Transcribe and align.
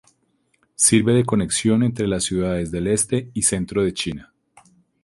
Sirve 0.73 1.13
de 1.13 1.25
conexión 1.25 1.83
entre 1.83 2.07
las 2.07 2.23
ciudades 2.23 2.71
del 2.71 2.87
este 2.87 3.29
y 3.35 3.43
centro 3.43 3.83
de 3.83 3.93
China. 3.93 4.33